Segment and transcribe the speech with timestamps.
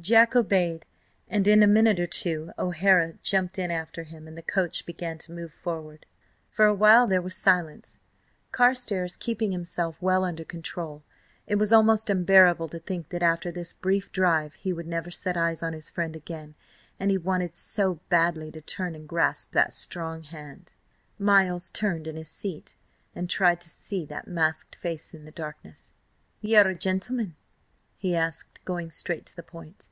[0.00, 0.84] Jack obeyed,
[1.28, 5.16] and in a minute or two O'Hara jumped in after him, and the coach began
[5.18, 6.04] to move forward.
[6.50, 8.00] For a while there was silence,
[8.50, 11.04] Carstares keeping himself well under control.
[11.46, 15.38] It was almost unbearable to think that after this brief drive he would never set
[15.38, 16.54] eyes on his friend again,
[16.98, 20.72] and he wanted so badly to turn and grasp that strong hand....
[21.18, 22.74] Miles turned in his seat
[23.14, 25.94] and tried to see the masked face in the darkness.
[26.40, 27.36] "Ye are a gentleman?"
[27.96, 29.88] he asked, going straight to the point.